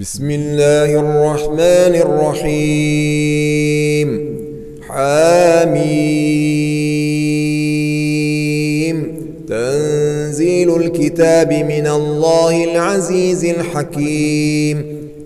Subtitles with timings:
[0.00, 1.94] بسم الله الرحمن
[2.40, 4.38] الرحيم.
[4.88, 6.04] حاميم.
[9.48, 14.78] تنزيل الكتاب من الله العزيز الحكيم.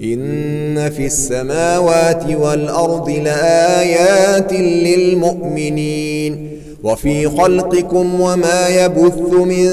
[0.03, 6.59] إن في السماوات والأرض لآيات للمؤمنين.
[6.83, 9.69] وفي خلقكم وما يبث من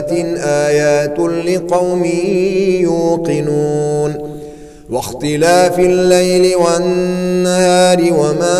[0.00, 2.04] دابة آيات لقوم
[2.80, 4.36] يوقنون
[4.90, 8.58] واختلاف الليل والنهار وما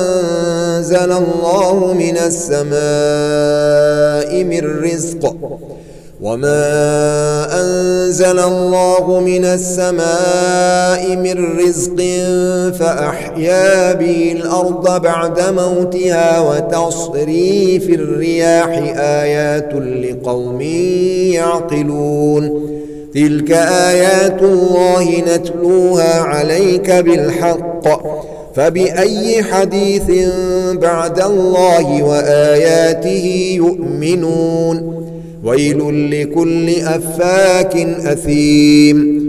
[0.00, 2.74] أنزل الله من السماء
[4.44, 5.36] من رزق
[6.22, 11.96] وما أنزل الله من السماء من رزق
[12.78, 20.60] فأحيا به الأرض بعد موتها وتصريف الرياح آيات لقوم
[21.30, 22.70] يعقلون
[23.14, 23.50] تلك
[23.90, 27.88] آيات الله نتلوها عليك بالحق
[28.54, 30.28] فبأي حديث
[30.72, 35.09] بعد الله وآياته يؤمنون
[35.44, 39.20] ويل لكل أفاك أثيم.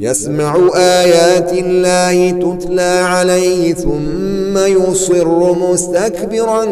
[0.00, 6.64] يسمع آيات الله تتلى عليه ثم يصر مستكبرا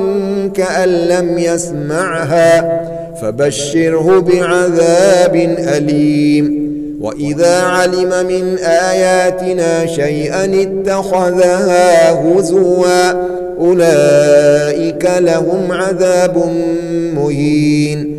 [0.54, 2.80] كأن لم يسمعها.
[3.22, 6.68] فبشره بعذاب أليم.
[7.00, 13.12] وإذا علم من آياتنا شيئا اتخذها هزوا
[13.60, 16.52] أولئك لهم عذاب
[17.14, 18.18] مهين.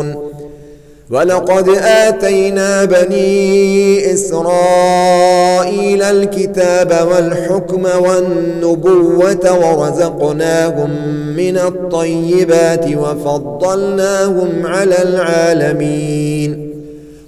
[1.11, 10.89] ولقد آتينا بني إسرائيل الكتاب والحكم والنبوة ورزقناهم
[11.37, 16.71] من الطيبات وفضلناهم على العالمين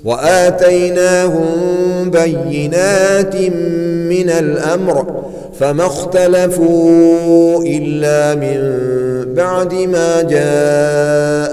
[0.06, 1.46] وآتيناهم
[2.06, 3.36] بينات
[4.10, 5.24] من الأمر
[5.60, 8.84] فما اختلفوا إلا من
[9.34, 11.53] بعد ما جاءهم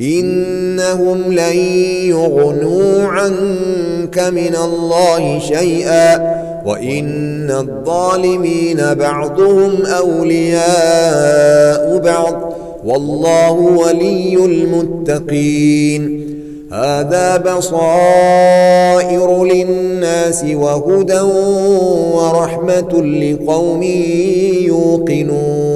[0.00, 1.56] إنهم لن
[2.08, 6.16] يغنوا عنك من الله شيئا
[6.66, 10.66] وإن الظالمين بعضهم أولياء
[11.98, 12.52] بعض
[12.84, 16.26] والله ولي المتقين
[16.72, 21.20] هذا بصائر للناس وهدى
[22.14, 23.82] ورحمة لقوم
[24.62, 25.75] يوقنون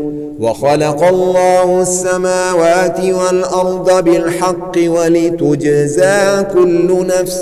[0.41, 7.41] وخلق الله السماوات والأرض بالحق ولتجزى كل نفس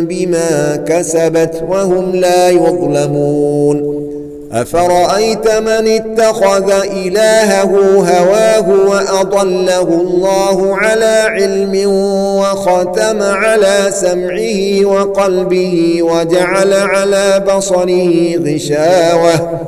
[0.00, 4.06] بما كسبت وهم لا يظلمون.
[4.52, 11.90] أفرأيت من اتخذ إلهه هواه وأضله الله على علم
[12.38, 19.58] وختم على سمعه وقلبه وجعل على بصره غشاوة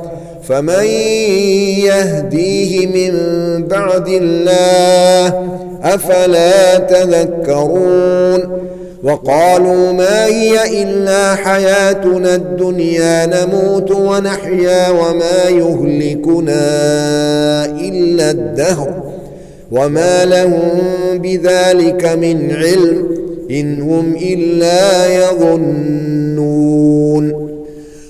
[0.49, 0.85] فمن
[1.85, 3.13] يهديه من
[3.67, 5.27] بعد الله
[5.83, 8.59] أفلا تذكرون
[9.03, 16.65] وقالوا ما هي إلا حياتنا الدنيا نموت ونحيا وما يهلكنا
[17.65, 19.03] إلا الدهر
[19.71, 20.71] وما لهم
[21.13, 23.07] بذلك من علم
[23.51, 26.89] إن هم إلا يظنون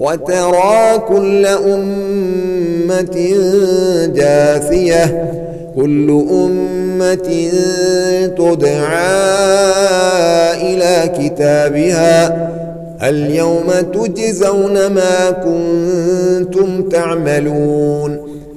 [0.00, 3.16] وترى كل أمة
[4.14, 5.30] جاثية
[5.76, 7.50] كل أمة
[8.38, 9.10] تدعى
[10.62, 12.50] إلى كتابها.
[13.02, 18.29] اليوم تجزون ما كنتم تعملون.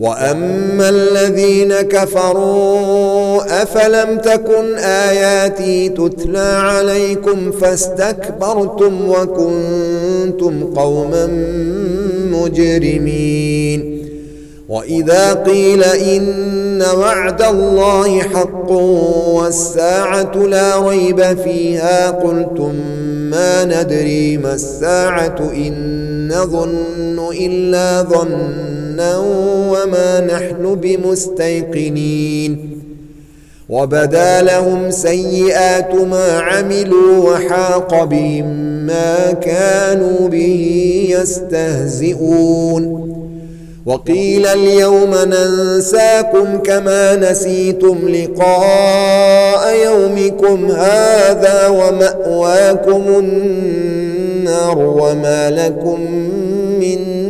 [0.00, 11.26] واما الذين كفروا افلم تكن اياتي تتلى عليكم فاستكبرتم وكنتم قوما
[12.32, 14.00] مجرمين
[14.68, 22.74] واذا قيل ان وعد الله حق والساعة لا ريب فيها قلتم
[23.30, 28.02] ما ندري ما الساعة ان نظن الا
[29.70, 32.80] وما نحن بمستيقنين
[33.68, 38.46] وبدا لهم سيئات ما عملوا وحاق بهم
[38.86, 43.10] ما كانوا به يستهزئون
[43.86, 56.00] وقيل اليوم ننساكم كما نسيتم لقاء يومكم هذا ومأواكم النار وما لكم
[56.80, 57.29] من